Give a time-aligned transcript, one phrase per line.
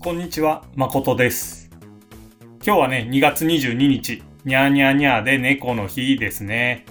[0.00, 1.70] こんにちは、まことです。
[2.64, 6.86] 今日はね、2月22日、にゃーにゃーにゃーで猫の日ですね。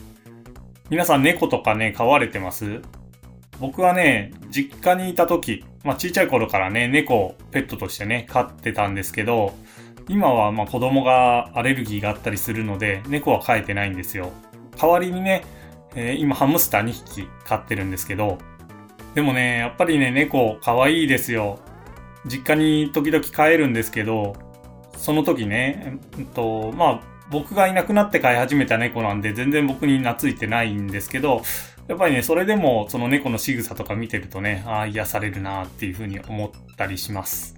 [0.89, 2.81] 皆さん猫とかね、飼われてます？
[3.61, 9.53] 僕はね、実家にいた時、まあ小さい頃からね、猫をペットとしてね、飼ってたんですけど、
[10.09, 14.33] 今はまあ子供がアレルギーがあったりするので、猫は飼えてないんですよ。
[14.77, 15.45] 代わりにね、
[15.95, 18.37] えー今ハムスター2匹飼ってるんですけど、
[19.15, 21.59] でもね、やっぱりね、猫可愛いですよ。
[22.27, 24.35] 実家に時々帰るんですけど、
[24.97, 31.41] その時ね、えっと、まあ、僕がいなくなって飼い始めた猫なんで全然僕に懐いてないんですけど、
[31.87, 37.55] やっぱりね、それでもその猫の仕草とか見てるとね、ああ、癒されるなっていうふうに思ったりします。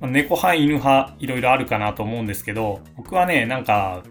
[0.00, 4.02] 猫派、犬派、いろいろあるかなと思うんですけど、僕はね、なんか、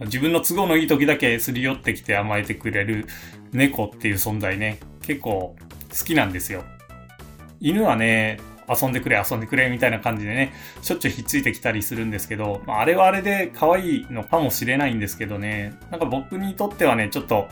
[0.00, 3.06] 自分の都合のいい時だけすり寄ってきて甘えてくれる
[3.52, 5.56] 猫っていう存在ね、結構
[5.90, 6.64] 好きなんですよ。
[7.60, 17.48] 犬はね、遊んでくれ遊んでくれみたいな感じでね、しょっちゅうひっついてきたりするんですけど、まあ、あれはあれで可愛いのかもしれないんですけどね、なんか僕にとってはね、ちょっと、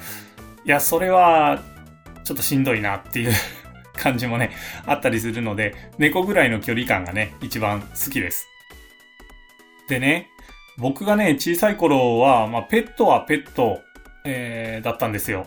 [0.65, 1.63] いや、それは、
[2.25, 3.33] ちょっとしんどいなっていう
[3.95, 4.51] 感じもね、
[4.87, 8.49] あったりするので、猫ぐらいの距離感がね、一番好きです。
[9.89, 10.29] でね、
[10.79, 13.81] 僕がね、小さい頃は、まあ、ペットはペット、
[14.25, 15.47] えーだったんですよ。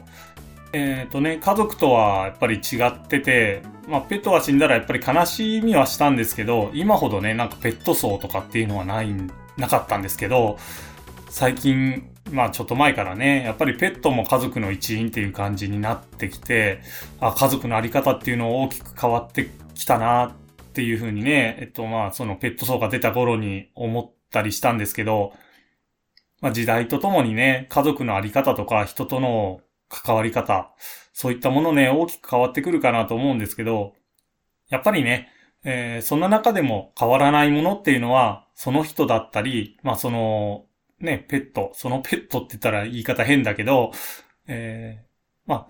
[0.74, 9.08] えっ、とね、家族とはやっぱり違ってて、まあ、ペットが死んだらやっぱり悲しみはしたんですけど、今ほどね、なんかペット層とかっていうのはない、
[9.58, 10.58] なかったんですけど、
[11.30, 16.82] 最近、まあちょっと前からね、やっぱりペットも家族の一員っていう感じになってきて、
[17.22, 20.32] あ家族のあり方っていうのを大きく変わってきたなっ
[20.74, 25.34] ていうふうにね、えっとまあそのペット層が出た頃に思ったりしたんですけど、
[26.42, 30.72] まあ時代とともにね、家族のあり方とか人との関わり方、
[31.14, 33.94] そういったものね、大きく変わってくるかなと思うんですけど、
[34.70, 35.30] やっぱりね、
[35.64, 40.66] えーそんな中でも変わらないものっていうのは、その人だったり、まあその、
[41.00, 43.92] ね、ペット、そのペットって言ったら言い方変だけど、
[44.48, 45.08] えー
[45.46, 45.68] ま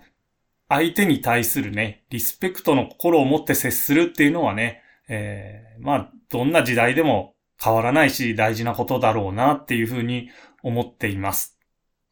[0.68, 10.30] 相手に対するね、リスペクトの心を持って接するっていうのはね、えーまあ、どんな時代でも変わらないし大事なことだろうなっていうふうに
[10.62, 11.58] 思っています。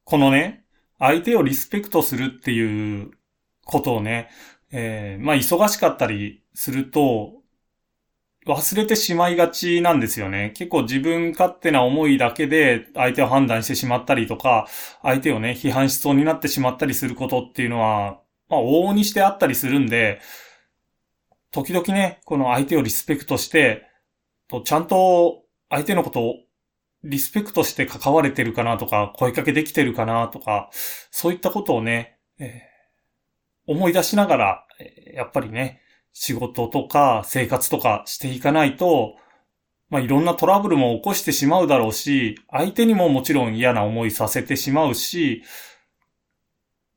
[0.05, 0.66] このね、
[0.99, 3.11] 相手をリスペクトするっていう
[3.65, 4.31] ことをね、
[4.73, 7.35] えーまあ忙しかったりすると、
[8.47, 10.53] 忘れてしまいがちなんですよね。
[10.55, 14.69] 結構自分勝手な思いだけで相手を判断してしまったりとか、
[15.03, 20.21] 相手をね、批判しそうになってしまったりすることっていうのは、まあ往々にしてあったりするんで、
[21.51, 23.85] 時々ね、この相手をリスペクトして、
[24.49, 26.35] とちゃんと相手のことを
[27.09, 30.71] リスペクトして関われてるかなとか、声かけできてるかなとか、
[31.11, 32.77] そういったことをね、えー
[33.67, 34.67] 思い出しながら、
[35.13, 35.81] やっぱりね、
[36.13, 39.17] 仕事とか生活とかしていかないと、
[39.89, 45.43] まあ、いろんなトラブルも起こしてしまうだろうし、相手にももちろん嫌な思いさせてしまうし、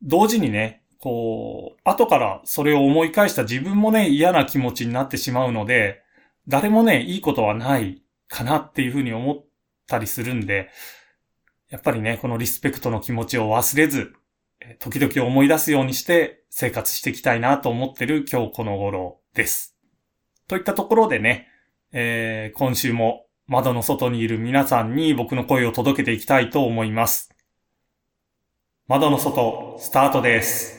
[0.01, 6.01] 同時にね、こう、後からそれを思い返した自分もね、嫌な気持ちになってしまうので、
[6.47, 9.45] 誰もね、いいことはないかなっていうふうに思っ
[9.89, 10.69] たりするんで、
[11.69, 14.13] やっぱりね、このリスペクトの気持ちを忘れず、
[14.79, 19.75] 時々思い出すようにして生活していきたいなと思ってる今日この頃です。
[20.47, 21.47] といったところでね、
[21.91, 27.29] えー今週も窓の外にいる皆さんに僕の声を届けていきたいと思います。
[28.87, 30.78] 窓の外、スタートです。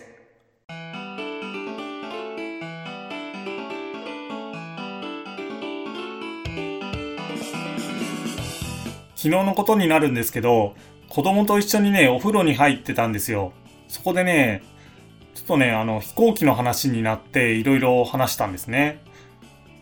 [9.21, 10.75] 昨日のことになるんですけど、
[11.11, 13.53] 子供と一緒にね、お風呂に入ってたんですよ。
[13.87, 14.63] そこでね、
[15.35, 19.03] ちょっとね、あの、飛行機の話になっていろいろ話したんですね。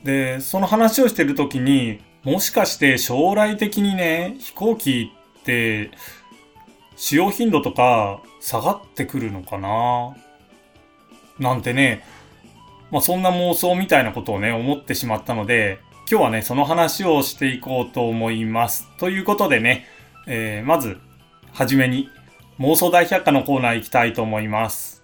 [0.02, 5.92] で、その話をしてるときに、もしかして将来的にね、飛行機って、
[6.96, 10.16] 使用頻度とか下がってくるのかな？
[11.38, 12.04] なんてね、
[12.90, 15.78] まあそんな妄想みたいなことをね、思ってしまったので、
[16.10, 18.88] 今日はね、その話をしていこうと思います。
[18.96, 19.84] ということでね、
[20.26, 20.96] えーまず、
[21.52, 22.08] はじめに、
[22.58, 25.02] 妄想大百科のコーナー行きたいと思います。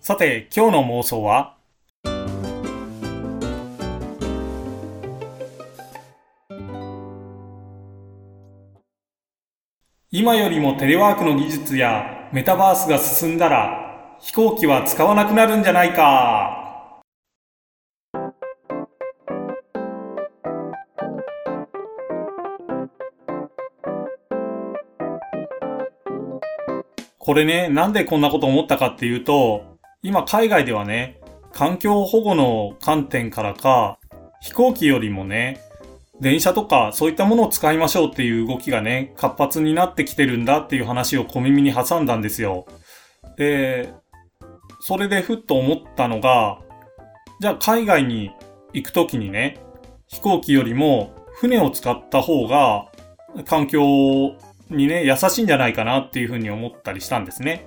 [0.00, 1.56] さて、今日の妄想は、
[10.12, 16.65] 今よりもテレワークの技術やメタバースが進んだら、飛行機は使わなくなるんじゃないか。
[27.26, 29.64] これね、なんでこんなこと思ったかっていうと、
[30.00, 31.18] 今海外ではね、
[31.52, 33.98] 環境保護の観点からか、
[34.40, 35.60] 飛行機よりもね、
[36.20, 42.64] 電車とかそういったものを使いましょうっていう動きがね、活発になってきてるんだっていう話を小耳に挟んだんですよ。
[43.36, 43.92] で、
[44.78, 46.60] それでふっと思ったのが、
[47.40, 48.30] じゃあ海外に
[48.72, 49.58] 行くときにね、
[50.06, 52.86] 飛行機よりも船を使った方が
[53.46, 53.82] 環境
[54.70, 57.66] にね、優しいんじゃないかなっていうふうに思ったりしたんですね。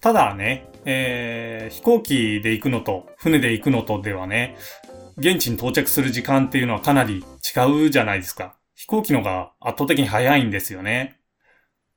[0.00, 4.56] ただね、えー、飛行機で行くのと船で行くのとではね、
[5.16, 7.24] 現地に到着する時間っていうのはかなり
[7.56, 8.56] 違うじゃないですか。
[8.74, 11.20] 飛行機のが圧倒的に早いんですよね。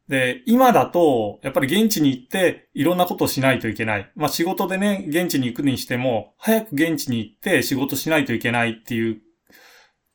[0.07, 4.11] で、今だと、やっぱり現地に行っていろんなことをしないといけない。
[4.15, 9.21] まあ仕事でね、現地に行くにしても、早く現地に行って仕事しないといけないっていう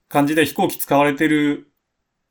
[0.09, 1.73] 感じで飛行機使われてる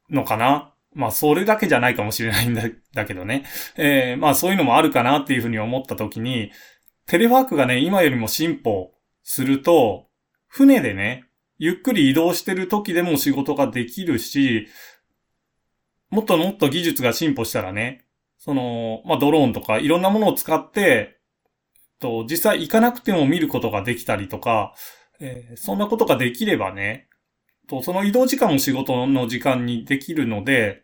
[0.10, 2.64] のかなまあそれだけじゃないかもしれないんだ
[2.94, 3.44] だけどね。
[3.78, 6.52] えー、まあそういうのもあるかなっていうふうに思った時に、
[7.06, 8.94] テレワークがね、今よりも進歩
[9.24, 10.08] すると、
[10.48, 11.26] 船でね、
[11.58, 14.68] ゆっくり移動してる時でも仕事ができるし、
[16.10, 18.06] もっともっと技術が進歩したらね、
[18.38, 21.20] その、まあ、ドローンとかいろんなものを使って、
[22.00, 24.74] と、実際行かなくても見ることができたりとか、
[25.20, 27.09] えー、そんなことができればね、
[27.69, 30.83] と、その移動時間も仕事の時間にできるので、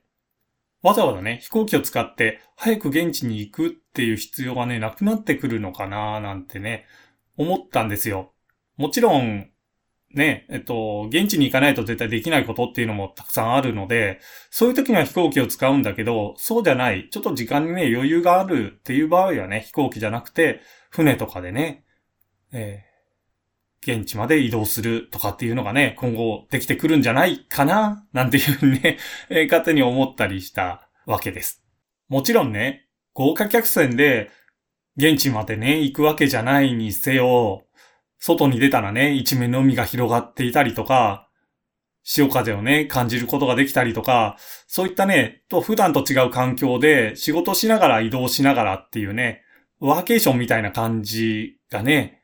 [0.81, 6.85] わざわざね、飛行機を使って早く現地に行くっていう必要がね、なくなってくるのかななんてね、
[7.37, 8.33] 思ったんですよ。
[8.77, 9.49] もちろん、
[10.13, 21.83] ね、えっと、現地に行かないと絶対できないことっていうのもたくさんあるので、そういう時には飛行機を使うんだけど、そうじゃない、ちょっと時間にね、余裕があるっていう場合はね、飛行機じゃなくて、船とかでね、
[22.53, 22.94] えー、
[23.85, 28.97] 現地まで移動するとかっていうのがね、今後できてくるんじゃないかななんていうふうにね、
[29.49, 31.63] 勝手に思ったりしたわけです。
[32.09, 34.31] もちろんね、豪華客船で
[34.97, 37.65] 現地までね、行くわけじゃないにせよ、
[38.17, 41.29] 外に出たらね、一面の海が広がっていたりとか、
[42.03, 44.37] 潮風をね、感じることができたりとか、
[44.67, 49.43] そういったね、と普段と違う環境で仕事しながら移動しながらっていうね、
[49.79, 52.21] ワーケーションみたいな感じがね、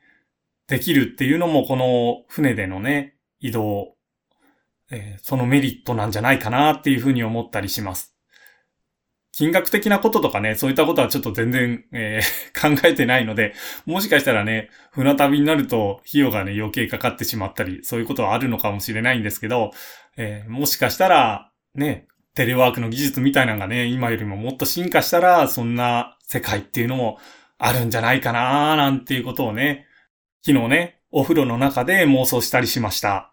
[0.68, 3.94] できるっていうのもこの船でのね、移動、
[4.90, 8.12] えー、そのメリットなんじゃないかなっていうふうに思ったりします。
[9.32, 13.54] 金額的なこととかね、そういったことはちょっと全然、えー、 考えてないので、
[13.86, 19.70] もしかしたらね、船旅になると費用がね、余計かかってしまったり、そういうことはあるのかもしれないんですけど、
[20.18, 27.18] えー、もしかしたら、ね、テレワークの技術みたいなのがね、今よりももっと進化したら、そんな世界っていうのも
[27.58, 29.86] あるんじゃないかなーなんていうことをね、
[30.44, 33.32] 昨日ね、お風呂の中で妄想したりしました。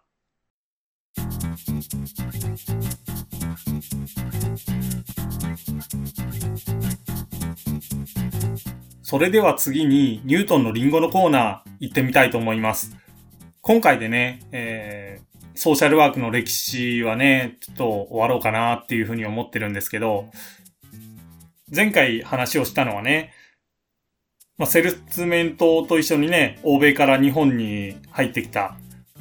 [9.02, 12.96] それでは次にニュートンのリンゴのコーナー行ってみたいと思います。
[13.60, 20.30] 今回でね、えー、ソーシャルワークの歴史はね、ちょっと終わろうかなっていうふうに思ってるんですけど、
[21.74, 23.32] 前回話をしたのはね、
[24.60, 28.76] まあ、セルツメントと一緒にね、欧米から日本に入ってきた、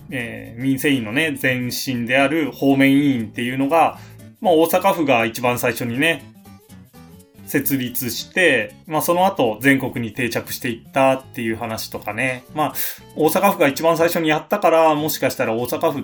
[0.10, 4.00] えー、民生委員のね、前身である方面委員っていうのが、
[4.42, 6.26] まあ、大阪府が一番最初にね、
[7.46, 12.44] 設立して、まあその後全国に定着していったっていう話とかね。
[12.54, 12.74] まあ
[13.16, 16.04] 大阪府が一番最初にやったから、もしかしたら大阪府っ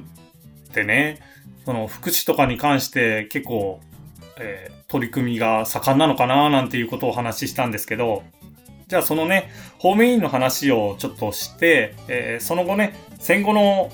[0.73, 1.19] てね、
[1.65, 3.81] その福祉とかに関して結構、
[4.39, 8.23] えー、取り組みが盛んなのかななんていうことをお話ししたんですけど、
[8.87, 9.49] じゃあそのね、
[9.79, 13.91] 方面委員の話をちょっとして、えー、その後ね、戦後の、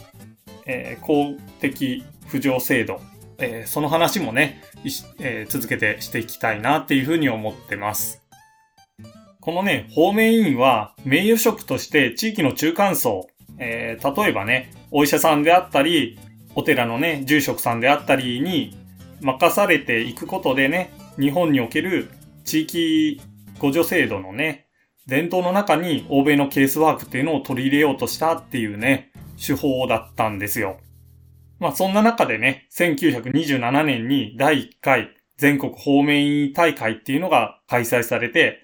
[0.65, 2.99] えー、公的扶助制度、
[3.37, 4.61] えー、その話もね、
[5.19, 8.21] え、続けてしていきたいなっていうふうに思ってます。
[9.39, 13.27] このね、方面委員は名誉職として地域の中間層、
[13.59, 16.19] え、例えばね、お医者さんであったり、
[16.53, 18.75] お寺のね、住職さんであったりに
[19.21, 22.09] 任されていくことでね、日本における
[22.43, 23.21] 地域
[23.55, 24.65] 互助制度のね、
[25.07, 29.11] 伝統の中に欧米のケースワークっていうのを取り入れようとしたっていうね、
[29.43, 30.79] 手法だったんですよ。
[31.59, 38.63] まあそんな中でね、1927年に第1回全国方面委員大会っていうのが開催されて、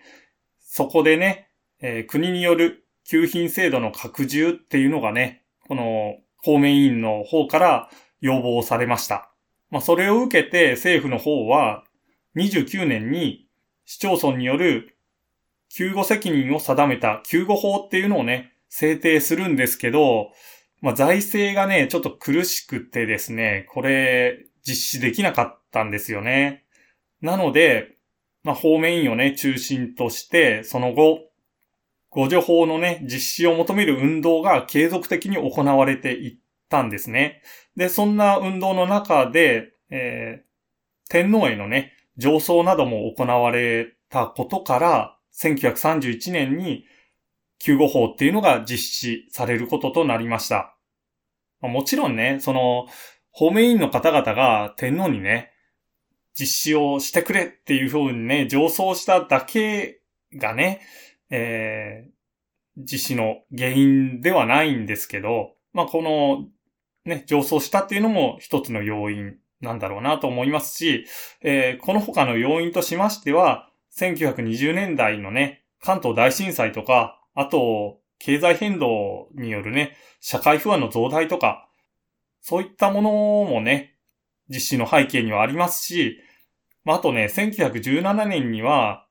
[0.60, 1.50] そこでね、
[1.82, 7.90] えー、国による給品制度の拡充っていうのがね、この方面委員の方から
[8.22, 9.32] 要望されました。
[9.70, 11.84] まあそれを受けて政府の方は
[12.36, 13.48] 29年に
[13.86, 14.97] 市町村による
[15.78, 20.32] 救護責任を定めた救護法っていうのをね、制定するんですけど、
[20.82, 26.66] まあ、財政がね、ちょっと苦しくてですね、これ、実施できなかったんですよね。
[27.22, 27.96] なので、
[28.44, 31.20] まあ、方面員をね、中心として、その後、
[32.12, 36.38] 互助法のね、実施を求める運動が継続的に行われていっ
[36.70, 37.44] たんですね。
[37.76, 46.86] で、そんな運動の中で、えー、天皇へのね、上層なども行われたことから、1931年に
[47.60, 50.76] 救護法っていうのが実施されることとなりました。
[51.62, 52.88] もちろんね、その、
[53.32, 55.52] 法務員の方々が天皇にね、
[56.40, 60.02] 実施をしてくれっていう風にね、上層しただけ
[60.34, 60.82] がね、
[61.30, 66.48] えー、実施の原因ではないんですけど、まあ、この、
[67.06, 71.06] ね、上層したっていうのも一つの要因なんだろうなと思いますし、
[71.42, 81.70] えー、この他の要因としましては、1920年代のね、関東大震災とか、あと、経済変動によるね、社会不安の増大とか、
[82.42, 83.96] そういったものもね、
[84.50, 86.20] 実施の背景にはありますし、
[86.84, 89.06] まあ、とね、1917年には、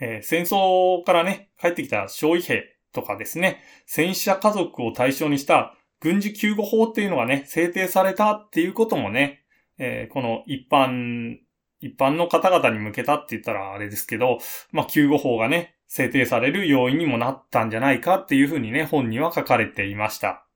[0.00, 9.44] えー、戦争からね、帰ってきた少尉兵とかですね、戦死者家族を対象にした軍事救護法っていうのがね、制定されたっていうこともね、
[9.78, 11.38] えー、この一般、
[11.82, 14.38] 一般の方々に向けたって言ったらあれですけど、
[14.70, 20.46] まあ、救護法がね、制定される要因にもなったんじゃないかっていうふうにね、本には書かれていました。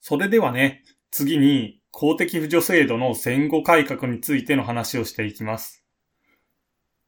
[0.00, 5.84] それではね、次に公的扶助制度の戦後改革についての話をしていきます。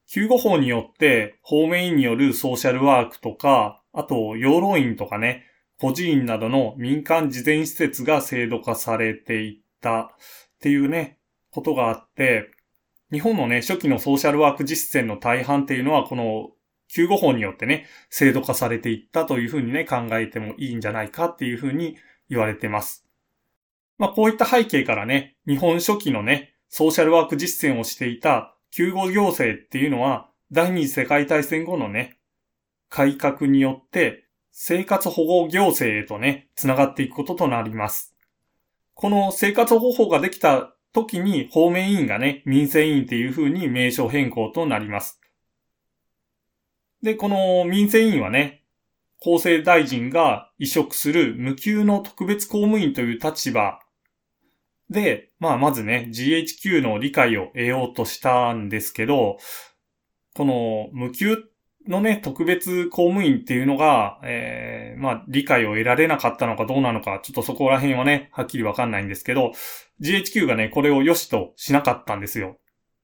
[0.07, 5.45] 救護法によって法務員によるソーシャルワークとか、あと養老院とかね、
[5.79, 10.07] 孤児院などの民間事前施設が制度化されていったっ
[10.59, 11.19] ていうね、
[11.51, 12.49] ことがあって、
[13.13, 16.49] 日本のね、初期のソーシャルワーク実践の大半っていうのは、この
[16.87, 21.95] 救護法によってね、制度化されていったというふうにね、考えてもいいんじゃないかっていうふうに
[22.27, 23.05] 言われてます。
[23.99, 32.17] まあ、こういった背景からね、日本初期のね、ソーシャルワーク実践をしていた救護行政っていうのは、第二次世界大戦後のね、
[32.89, 38.15] 改革によって生活保護行政へとね、繋がっていくこととなります。
[38.95, 45.19] この生活保護法ができた時に法面委員がね、民生委員っていう風に名称変更となります。
[47.01, 48.63] で、この民生委員はね、
[49.19, 53.79] 厚生大臣が移植する無給の特別公務員という立場
[54.89, 59.37] で、まあまずね、GHQ の理解を得ようとしたんですけど、
[60.35, 61.35] この無給っ
[61.87, 69.51] のね、特別公務員っていうのが、えー、まあ、理解を得られなかったのかどうなのか、ちょっとそこら辺はね、はっきりわかんないんですけど、
[70.01, 72.57] GHQ がね、これを良しとしなかったんですよ。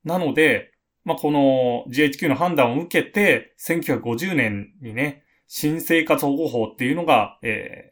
[0.03, 0.71] なので、
[1.03, 7.91] まあ、この GHQ の判断を受けて、1950年にね、新生活保護法っていうのが、え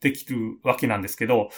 [0.00, 1.50] ー、できるわけなんですけど、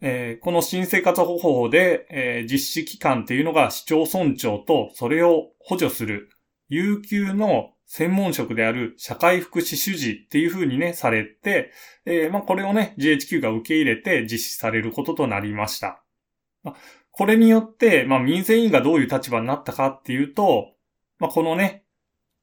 [0.00, 6.30] えー、この新生活保護法で、えー、実施機関っていうのが市町村長とそれを補助する
[6.68, 11.72] 有給の専門職である社会福祉主事っていう風にね、されて、
[12.04, 16.02] えー、まあ、これをね、GHQ が受け入れて実施されることとなりました。
[16.62, 16.76] まあ、
[17.10, 20.74] これによって、まあ、民生委員がどういう立場になったかっていうと、
[21.18, 21.84] まあ、このね、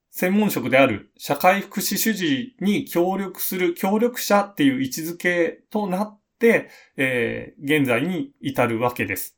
[0.09, 9.37] 専門職である社会福祉主事に協力する協力者っていう位置づけとなって、えー、現在に至るわけです。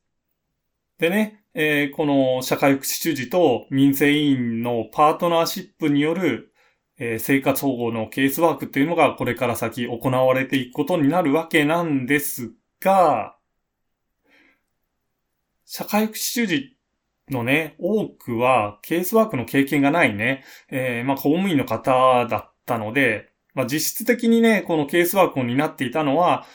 [0.98, 6.52] でね、えー、この社会福祉主事と民生委員のパートナーシップによる、
[6.98, 13.36] えー、生活保護のケースワークっていうのがこれから先行われていくことになるわけなんですが、
[15.64, 16.76] 社会福祉主事
[17.30, 26.46] のね、多くはケースワークの経験がないね、えー、まあ公務員の方だったので、まあ実質的にね、このケースワークを担っていたのは、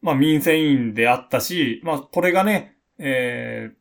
[0.00, 3.77] まあ民生委員であったし、まあこれがね、えー、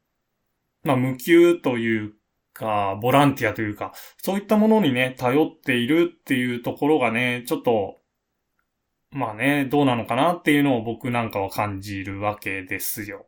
[0.84, 2.13] まあ、無給という
[2.53, 8.00] か、ボランティアというか、そういったものにね、頼っているっていうところがね、ちょっと、
[9.12, 13.27] まあね、どうなのかなっていうのを僕なんかは感じるわけですよ。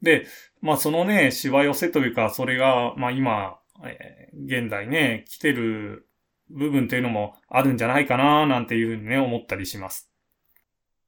[0.00, 0.26] で、
[0.60, 6.08] まあそのね、しわ寄せというか、それが、まあ今、えー、現代ね、来てる
[6.50, 10.10] 部分っていうのもあるんじゃないかななんていうふうにね、思ったりします。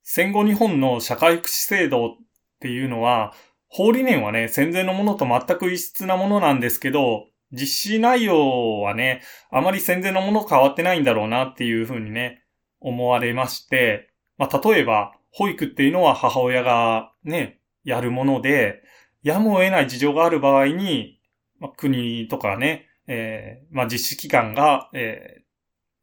[0.02, 2.16] 戦後日本の社会福祉制度っ
[2.60, 3.34] ていうのは、
[3.76, 12.44] 法理念はね、戦前のものと全く異質なものなんですけど、実施内容はね、あまり戦前のもの変わってないんだろうなっていうふうにね、
[12.78, 18.80] 思われまして、まあ、例えば、保育っていうのは母親がね、やるもので、
[19.24, 21.18] やむを得ない事情がある場合に、
[21.58, 25.38] まあ、国とかね、えー、まあ、実施機関が、え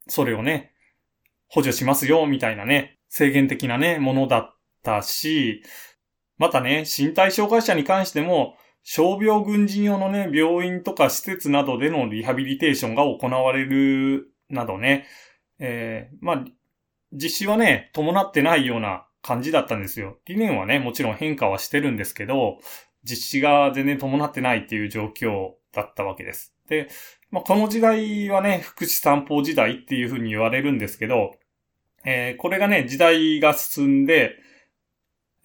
[0.09, 0.73] ー、それをね、
[1.47, 5.63] 補助しますよ、みたいなね、制限的なね、ものだったし、
[6.37, 15.05] またね、身体障害者に関しても、傷病軍人用のね、病院とか施設などでのリハビリテーションが行われるなどね、
[15.59, 16.45] えー、まあ、
[17.13, 20.17] 実施はね、伴ってないような感じだったんですよ。
[20.25, 22.57] 理念はね、もちろん変化はしてるんですけど、
[23.03, 26.55] 実施が全然伴ってないっていう状況だったわけです。
[26.67, 26.89] で、
[27.29, 31.35] まあ、この時代はね、福祉散歩時代っていうふうに言われるんですけど、
[32.03, 34.35] えー、これがね、時代が進んで、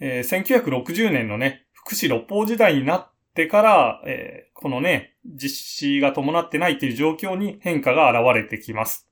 [0.00, 9.08] えー、1960年のね、福祉六法時代になってから、えー、このね、実施が伴ってないっていう状況に変化が現れてきます。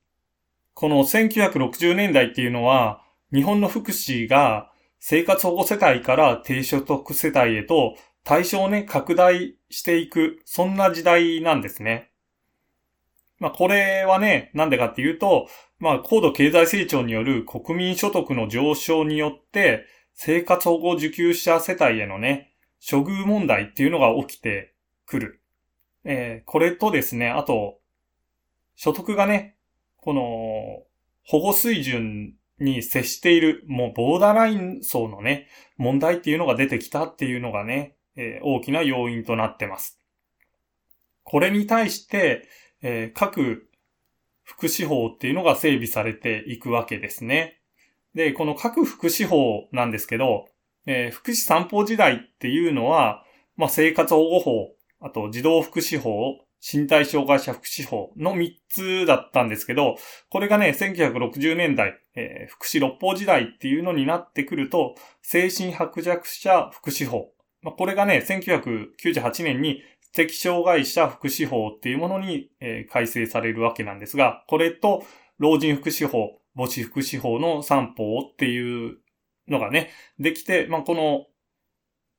[0.75, 12.11] この1960年代っていうのは、日本の福祉が生活保護世帯から低所得世帯へと対象をね、拡大していく、そんな時代なんですね。
[13.39, 15.49] まあ、これはね、なんでかっていうと、
[15.79, 19.85] まあ、高度経済成長による国民所得の上昇によって、
[20.15, 24.75] 生活保護受給者世帯へのね、処遇問題っていうのが起きて
[25.07, 25.41] くる。
[26.05, 27.81] えー、これとですね、あと、
[28.77, 29.57] 所得がね、
[29.97, 30.83] この、
[31.27, 40.01] 保護水準に接している、もうボーダーライン層のね、問題っていうのが出てきたっていうのがね、えー、大きな要因となってます。
[41.23, 42.47] これに対して、
[42.83, 43.69] えー、各
[44.43, 47.61] 福祉法っていうのが整備されていくわけですね。
[48.15, 50.47] で、この各福祉法なんですけど、
[50.87, 53.25] えー、福祉散歩時代っていうのは、
[53.57, 59.97] まあ、生活保護法、あと児童福祉法、身体障害者福祉法の3つだったんですけど、
[60.31, 67.33] これがね、1960年代、えー、福祉六法時代っていうのになってくると、精神薄弱者福祉法。
[67.61, 75.05] まあ、これがね、1998年に知的障害者福祉法っていうものに、えー、改正されるわけなんですが、これと
[75.39, 78.99] 老人福祉法、母子福祉法の三法っていう
[79.49, 81.27] のがね、できて、まあ、この、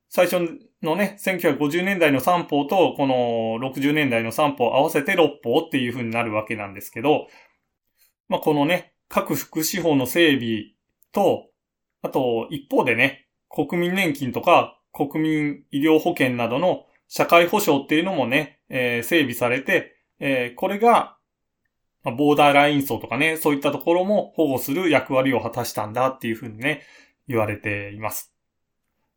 [0.10, 7.28] 最初のね、1950年代の三法と、この60年代の三法合わせて六法っていう風になるわけなんですけど、
[8.28, 10.74] まあ、このね、各福祉法の整備
[11.12, 11.48] と、
[12.02, 21.15] あと、一方でね、国民年金とか国民医療保険などの社会保障っていうのもね、えー、整備されて、えー、これが
[22.06, 26.84] まあ、ボーダーライン層とかね、そういったところも保護する役割を果たしたんだっていうふうにね、
[27.28, 28.32] 言われています。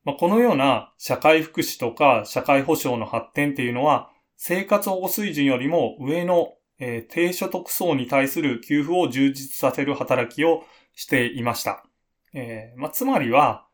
[0.05, 11.85] まあ、このような社会福祉とか社会保障の発展っていうのは、生活保護水準よりも上の、えー、低所得層に対する給付を充実させる働きをしていました。
[12.33, 13.67] えーまあ、つまりは、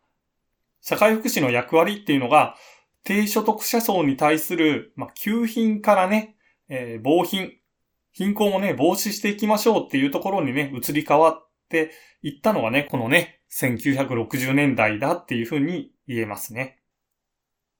[0.81, 2.57] 社会福祉の役割っていうのが、
[3.05, 6.37] 低所得者層に対する、まあ、給品からね、
[6.68, 7.53] えー、防品、
[8.14, 11.90] 貧困をね、防止していきましょうっていうところにね、移り変わって
[12.22, 16.79] いったのがね、このね、1960年代だっていうふうに言えますね。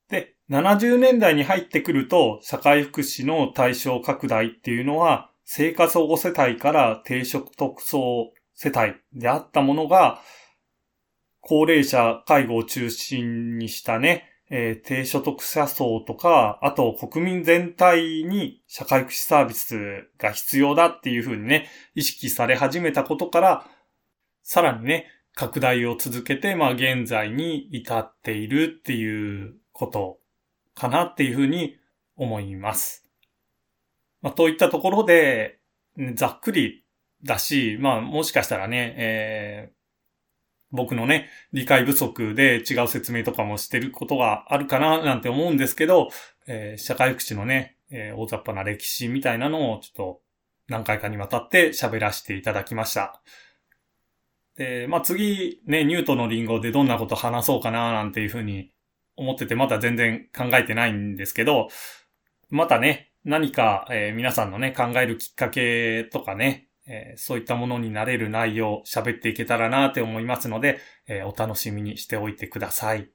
[0.09, 10.21] で、70年代に入ってくると、社会福祉の対象拡大っていうのは、生活保護世帯から低所得層世帯であったものが、
[11.41, 23.67] 高齢者介護を中心にしたね、えー、低所得者層とか、あと国民全体に社会福祉サービスが必要だっていうふうにね、意識され始めたことから、
[24.43, 30.19] さらにね、拡大を続けて、まあ現在に至っているっていうこと
[30.75, 31.77] かなっていうふうに
[32.17, 33.09] 思います。
[34.23, 35.59] まあ、といったところで、
[36.15, 36.85] ざっくり
[37.25, 39.73] だし、まあもしかしたらね、え、
[40.75, 46.09] 僕のね、理解不足で違う説明とかもしてることがあるかななんて思うんですけど、
[46.49, 50.21] えー、社会福祉のね、えー、大雑把な歴史みたいなのをちょっと
[50.67, 53.23] 何回かにわたって喋らせていただきました。
[54.57, 58.73] で、まあ、次ね、ニュートのリンゴでどんなこと話そうかななんていうふうに
[59.17, 61.69] 思っててまだ全然考えてないんですけど、
[62.51, 73.14] またね、何か、えー、皆さんのね、考えるきっかけとかね、えー、そういったものになれる内容喋っていけたらなって思いますので、えー、お楽しみにしておいてください。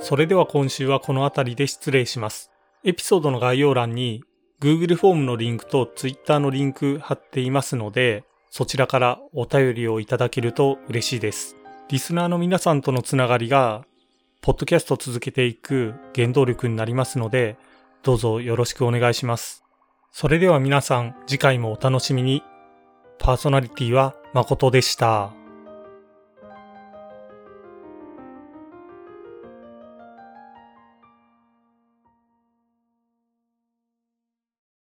[0.00, 2.50] それでは今週はこの辺りで失礼します。
[2.84, 4.24] エピソードの概要欄に
[4.60, 11.56] Google フォームのリンクと Twitter のリンク貼っていますので、そちらからお便りをいただけると嬉しいです。
[11.88, 13.84] リスナーの皆さんとのつながりが、
[14.42, 17.56] ポッドキャスト続けていく原動力になりますので、
[18.02, 19.64] どうぞよろしくお願いします。
[20.12, 22.42] それでは皆さん、次回もお楽しみに。
[23.18, 25.39] パーソナリティは誠でした。